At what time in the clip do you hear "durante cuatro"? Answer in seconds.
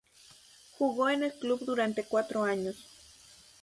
1.63-2.41